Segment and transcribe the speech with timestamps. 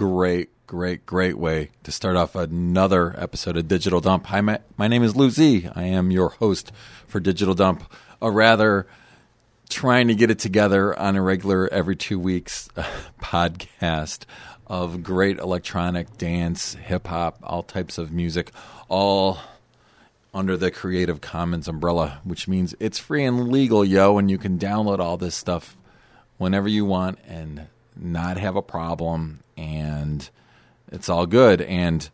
[0.00, 4.24] great, great, great way to start off another episode of Digital Dump.
[4.28, 5.68] Hi, my, my name is Lou Z.
[5.74, 6.72] I am your host
[7.06, 7.84] for Digital Dump,
[8.22, 8.86] a rather
[9.68, 12.70] trying to get it together on a regular every two weeks
[13.20, 14.24] podcast
[14.66, 18.52] of great electronic dance, hip hop, all types of music,
[18.88, 19.38] all
[20.32, 24.58] under the Creative Commons umbrella, which means it's free and legal, yo, and you can
[24.58, 25.76] download all this stuff
[26.38, 30.30] whenever you want and not have a problem, and
[30.90, 31.60] it's all good.
[31.60, 32.08] And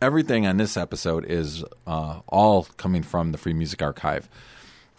[0.00, 4.28] everything on this episode is uh, all coming from the Free Music Archive,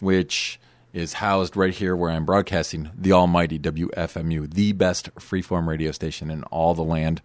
[0.00, 0.60] which
[0.92, 6.30] is housed right here where I'm broadcasting the almighty WFMU, the best freeform radio station
[6.30, 7.22] in all the land.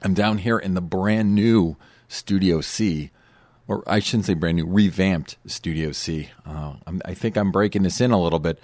[0.00, 1.76] I'm down here in the brand new
[2.08, 3.10] Studio C,
[3.66, 6.30] or I shouldn't say brand new, revamped Studio C.
[6.46, 6.74] Uh,
[7.04, 8.58] I think I'm breaking this in a little bit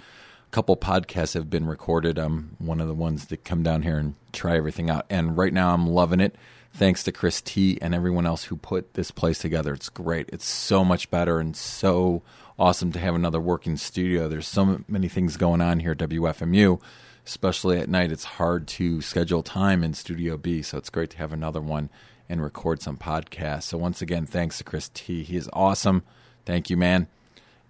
[0.51, 2.17] couple podcasts have been recorded.
[2.17, 5.05] I'm one of the ones that come down here and try everything out.
[5.09, 6.35] And right now I'm loving it.
[6.73, 9.73] Thanks to Chris T and everyone else who put this place together.
[9.73, 10.29] It's great.
[10.31, 12.21] It's so much better and so
[12.57, 14.27] awesome to have another working studio.
[14.27, 16.79] There's so many things going on here at WFMU,
[17.25, 18.11] especially at night.
[18.11, 21.89] It's hard to schedule time in Studio B, so it's great to have another one
[22.27, 23.63] and record some podcasts.
[23.63, 25.23] So once again, thanks to Chris T.
[25.23, 26.03] He is awesome.
[26.45, 27.07] Thank you, man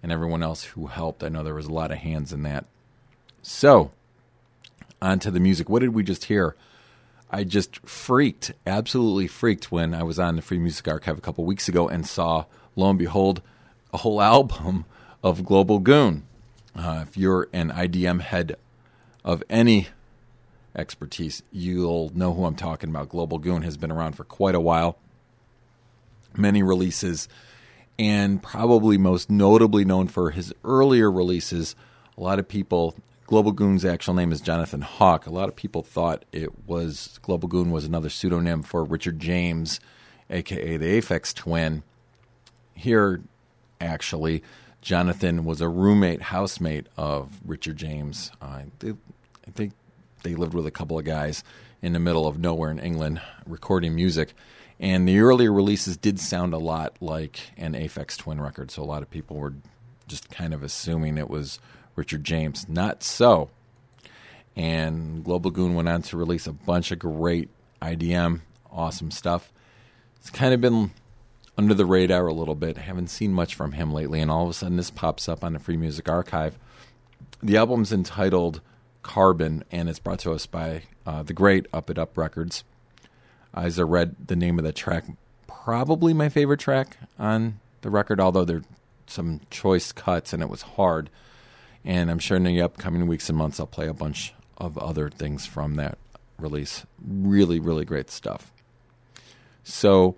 [0.02, 1.22] and everyone else who helped.
[1.22, 2.66] I know there was a lot of hands in that.
[3.42, 3.90] So,
[5.00, 5.68] on to the music.
[5.68, 6.56] What did we just hear?
[7.30, 11.44] I just freaked, absolutely freaked when I was on the Free Music Archive a couple
[11.44, 13.40] weeks ago and saw, lo and behold,
[13.92, 14.84] a whole album
[15.22, 16.24] of Global Goon.
[16.74, 18.56] Uh, if you're an IDM head
[19.24, 19.88] of any
[20.74, 23.08] expertise, you'll know who I'm talking about.
[23.08, 24.98] Global Goon has been around for quite a while.
[26.36, 27.28] Many releases
[28.00, 31.76] and probably most notably known for his earlier releases.
[32.16, 32.94] A lot of people,
[33.26, 35.26] Global Goon's actual name is Jonathan Hawk.
[35.26, 39.80] A lot of people thought it was Global Goon was another pseudonym for Richard James,
[40.30, 41.82] aka the Aphex Twin.
[42.72, 43.20] Here,
[43.82, 44.42] actually,
[44.80, 48.32] Jonathan was a roommate, housemate of Richard James.
[48.40, 48.92] Uh, they,
[49.46, 49.74] I think
[50.22, 51.44] they lived with a couple of guys
[51.82, 54.32] in the middle of nowhere in England recording music.
[54.80, 58.84] And the earlier releases did sound a lot like an Aphex Twin record, so a
[58.84, 59.52] lot of people were
[60.08, 61.58] just kind of assuming it was
[61.96, 62.66] Richard James.
[62.66, 63.50] Not so.
[64.56, 67.50] And Global Goon went on to release a bunch of great
[67.82, 68.40] IDM,
[68.72, 69.52] awesome stuff.
[70.16, 70.92] It's kind of been
[71.58, 72.78] under the radar a little bit.
[72.78, 75.52] Haven't seen much from him lately, and all of a sudden this pops up on
[75.52, 76.58] the Free Music Archive.
[77.42, 78.62] The album's entitled
[79.02, 82.64] Carbon, and it's brought to us by uh, the great Up It Up Records.
[83.54, 85.04] As I read the name of the track,
[85.46, 88.64] probably my favorite track on the record, although there are
[89.06, 91.10] some choice cuts and it was hard.
[91.84, 95.10] And I'm sure in the upcoming weeks and months I'll play a bunch of other
[95.10, 95.98] things from that
[96.38, 96.84] release.
[97.04, 98.52] Really, really great stuff.
[99.64, 100.16] So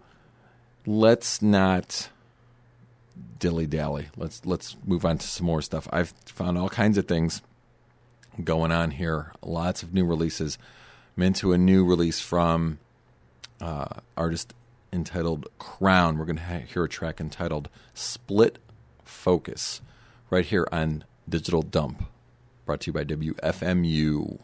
[0.86, 2.08] let's not
[3.38, 4.08] dilly dally.
[4.16, 5.88] Let's let's move on to some more stuff.
[5.92, 7.42] I've found all kinds of things
[8.42, 9.32] going on here.
[9.42, 10.58] Lots of new releases.
[11.16, 12.78] I'm into a new release from
[13.62, 14.52] uh, artist
[14.92, 16.18] entitled Crown.
[16.18, 18.58] We're going to hear a track entitled Split
[19.04, 19.80] Focus
[20.28, 22.04] right here on Digital Dump,
[22.66, 24.38] brought to you by WFMU.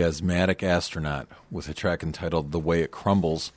[0.00, 3.52] The Astronaut with a track entitled The Way It Crumbles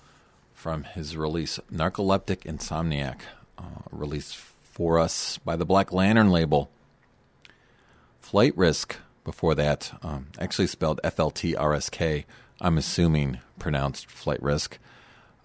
[0.54, 3.22] from his release Narcoleptic Insomniac,
[3.58, 6.70] uh, released for us by the Black Lantern label.
[8.20, 12.26] Flight Risk before that, um, actually spelled F L T R S K,
[12.60, 14.80] I'm assuming pronounced Flight Risk,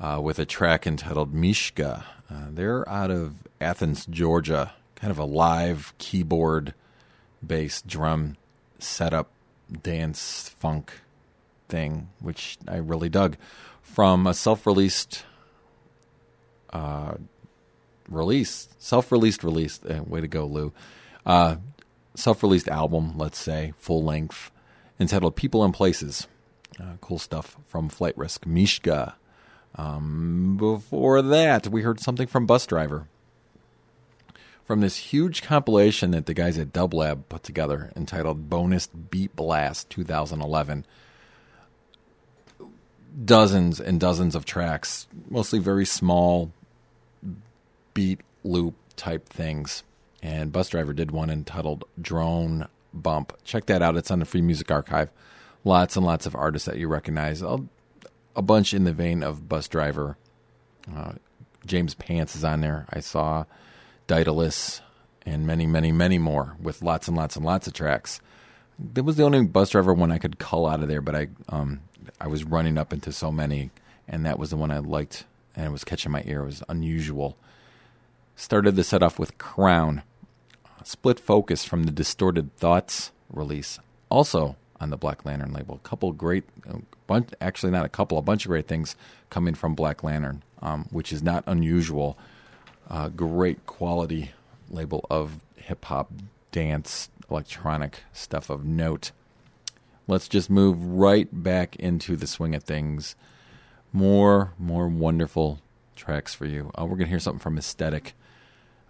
[0.01, 2.07] uh, with a track entitled Mishka.
[2.29, 6.75] Uh, they're out of Athens, Georgia, kind of a live keyboard
[7.47, 8.37] based drum
[8.81, 9.31] setup
[9.71, 10.93] dance funk
[11.69, 13.37] thing, which I really dug.
[13.83, 15.25] From a self released
[16.71, 17.15] uh,
[18.09, 20.73] release, self released release, uh, way to go, Lou.
[21.25, 21.57] Uh,
[22.15, 24.51] self released album, let's say, full length,
[25.01, 26.27] entitled People and Places.
[26.81, 28.47] Uh, cool stuff from Flight Risk.
[28.47, 29.17] Mishka.
[29.75, 33.07] Um, before that, we heard something from Busdriver
[34.69, 39.89] from this huge compilation that the guys at Dublab put together entitled Bonus Beat Blast
[39.89, 40.85] 2011.
[43.25, 46.53] Dozens and dozens of tracks, mostly very small
[47.95, 49.85] beat loop type things.
[50.23, 53.33] And Busdriver did one entitled Drone Bump.
[53.45, 53.97] Check that out.
[53.97, 55.09] It's on the Free Music Archive.
[55.65, 57.41] Lots and lots of artists that you recognize.
[57.41, 57.59] A,
[58.43, 60.17] bunch in the vein of Busdriver.
[60.95, 61.13] Uh,
[61.65, 62.85] James Pants is on there.
[62.91, 63.47] I saw
[64.09, 64.81] Daedalus,
[65.25, 68.21] and many, many, many more with lots and lots and lots of tracks.
[68.94, 71.81] That was the only Busdriver one I could cull out of there, but I um,
[72.21, 73.71] I was running up into so many,
[74.09, 76.42] and that was the one I liked, and it was catching my ear.
[76.42, 77.37] It was unusual.
[78.35, 80.03] Started the set off with Crown,
[80.85, 85.75] split focus from the Distorted Thoughts release, also on the Black Lantern label.
[85.75, 86.44] A couple great,
[87.07, 88.97] bunch, actually not a couple, a bunch of great things
[89.29, 92.16] coming from Black Lantern, um, which is not unusual
[92.88, 94.33] uh, great quality
[94.70, 96.11] label of hip hop,
[96.53, 99.12] dance, electronic stuff of note.
[100.07, 103.14] Let's just move right back into the swing of things.
[103.92, 105.61] More, more wonderful
[105.96, 106.70] tracks for you.
[106.79, 108.14] Uh, we're going to hear something from Aesthetic,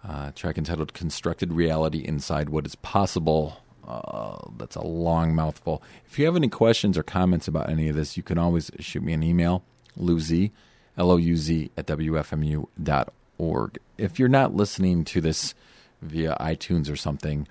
[0.07, 3.57] uh, track entitled Constructed Reality Inside What Is Possible.
[3.85, 5.81] Uh, that's a long mouthful.
[6.05, 9.03] If you have any questions or comments about any of this, you can always shoot
[9.03, 9.63] me an email,
[9.97, 10.51] louz,
[10.97, 13.09] L-O-U-Z, at wfmu.org
[13.39, 13.79] org.
[13.97, 15.55] If you're not listening to this
[16.01, 17.47] via iTunes or something,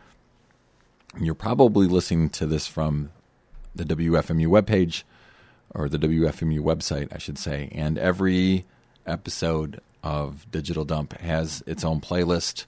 [1.20, 3.10] you're probably listening to this from
[3.74, 5.02] the WFMU webpage
[5.74, 7.68] or the WFMU website, I should say.
[7.72, 8.66] And every
[9.06, 12.66] episode of Digital Dump has its own playlist.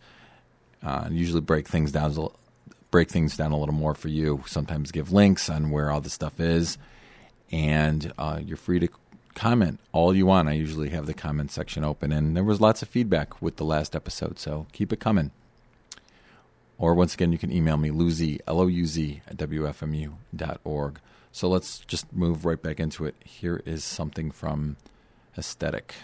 [0.83, 2.31] Uh, usually break things down
[2.91, 4.43] break things down a little more for you.
[4.47, 6.77] Sometimes give links on where all the stuff is,
[7.53, 8.89] and uh, you're free to
[9.35, 10.49] comment all you want.
[10.49, 13.65] I usually have the comment section open, and there was lots of feedback with the
[13.65, 15.31] last episode, so keep it coming.
[16.79, 21.01] Or once again, you can email me, Luzi, L O U Z, at WFMU.org.
[21.33, 23.15] So let's just move right back into it.
[23.25, 24.77] Here is something from
[25.37, 25.95] Aesthetic.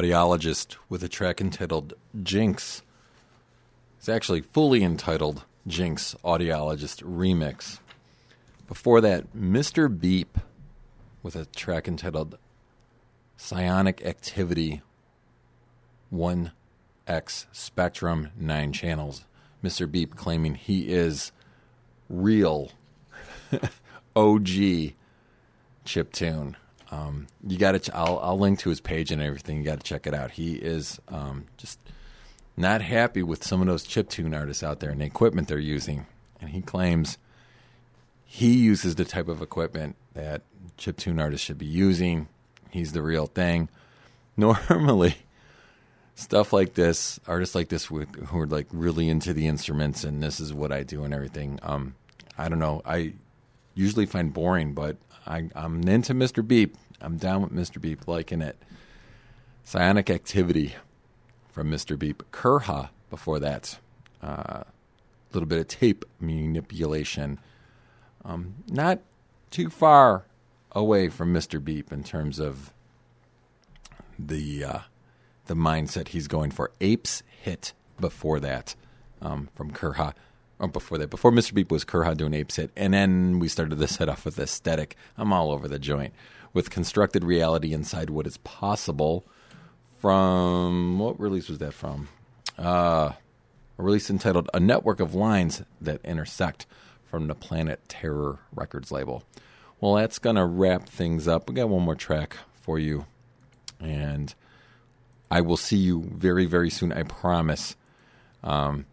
[0.00, 1.92] Audiologist with a track entitled
[2.22, 2.80] Jinx.
[3.98, 7.80] It's actually fully entitled Jinx Audiologist Remix.
[8.66, 9.90] Before that, Mr.
[10.00, 10.38] Beep
[11.22, 12.38] with a track entitled
[13.36, 14.80] Psionic Activity
[16.10, 19.26] 1X Spectrum 9 Channels.
[19.62, 19.90] Mr.
[19.90, 21.30] Beep claiming he is
[22.08, 22.72] real
[24.16, 24.48] OG
[25.84, 26.56] chip tune.
[26.90, 27.78] Um, you got to.
[27.78, 29.58] Ch- I'll, I'll link to his page and everything.
[29.58, 30.32] You got to check it out.
[30.32, 31.78] He is um, just
[32.56, 35.58] not happy with some of those chip tune artists out there and the equipment they're
[35.58, 36.06] using.
[36.40, 37.18] And he claims
[38.24, 40.42] he uses the type of equipment that
[40.76, 42.28] chip tune artists should be using.
[42.70, 43.68] He's the real thing.
[44.36, 45.16] Normally,
[46.14, 50.22] stuff like this, artists like this with, who are like really into the instruments and
[50.22, 51.58] this is what I do and everything.
[51.62, 51.94] Um,
[52.38, 52.82] I don't know.
[52.84, 53.14] I
[53.74, 56.46] usually find boring, but I, I'm into Mr.
[56.46, 56.76] Beep.
[57.00, 57.80] I'm down with Mr.
[57.80, 58.56] Beep, liking it.
[59.64, 60.74] Psionic Activity
[61.48, 61.98] from Mr.
[61.98, 62.22] Beep.
[62.32, 63.78] Kurha before that.
[64.22, 64.62] A uh,
[65.32, 67.38] little bit of tape manipulation.
[68.24, 69.00] Um, not
[69.50, 70.24] too far
[70.72, 71.62] away from Mr.
[71.62, 72.72] Beep in terms of
[74.18, 74.78] the uh,
[75.46, 76.70] the mindset he's going for.
[76.80, 78.74] Apes hit before that
[79.20, 80.14] um, from Kurha.
[80.60, 81.54] Or before that, before Mr.
[81.54, 84.94] Beep was Kurha doing Apes hit, and then we started the set off with aesthetic.
[85.16, 86.12] I'm all over the joint
[86.52, 89.24] with constructed reality inside what is possible.
[89.98, 92.08] From what release was that from?
[92.58, 93.12] Uh,
[93.78, 96.66] a release entitled "A Network of Lines That Intersect"
[97.04, 99.22] from the Planet Terror Records label.
[99.80, 101.48] Well, that's gonna wrap things up.
[101.48, 103.06] We got one more track for you,
[103.80, 104.34] and
[105.30, 106.92] I will see you very, very soon.
[106.92, 107.76] I promise.
[108.42, 108.84] Um,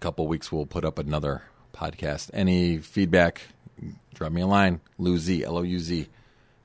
[0.00, 1.42] couple weeks we'll put up another
[1.72, 2.30] podcast.
[2.32, 3.42] Any feedback?
[4.14, 4.80] Drop me a line.
[4.98, 6.08] Lou Z L O U Z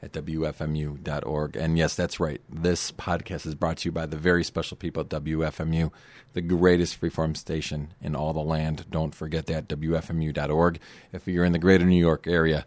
[0.01, 1.55] at WFMU.org.
[1.55, 2.41] And yes, that's right.
[2.49, 5.91] This podcast is brought to you by the very special people at WFMU,
[6.33, 8.85] the greatest freeform station in all the land.
[8.89, 10.79] Don't forget that, WFMU.org.
[11.13, 12.65] If you're in the greater New York area,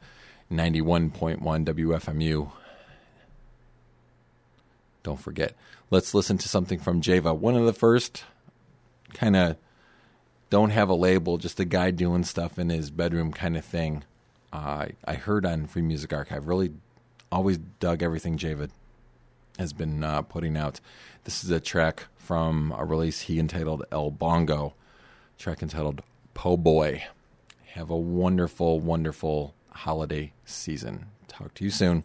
[0.51, 2.53] 91.1 WFMU.
[5.03, 5.55] Don't forget.
[5.91, 7.35] Let's listen to something from Java.
[7.35, 8.25] One of the first
[9.13, 9.57] kind of
[10.55, 14.05] don't have a label, just a guy doing stuff in his bedroom kind of thing.
[14.53, 16.47] Uh, I heard on Free Music Archive.
[16.47, 16.71] Really
[17.33, 18.71] always dug everything Javid
[19.59, 20.79] has been uh, putting out.
[21.25, 24.75] This is a track from a release he entitled El Bongo,
[25.39, 26.03] track entitled
[26.35, 27.03] Po Boy.
[27.73, 31.07] Have a wonderful, wonderful holiday season.
[31.27, 32.05] Talk to you soon.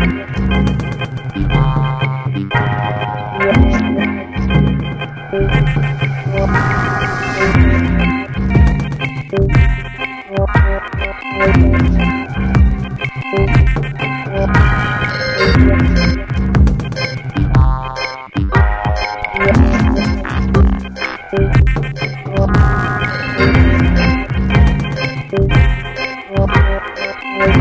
[27.33, 27.55] Thank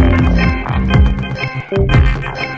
[2.45, 2.50] you.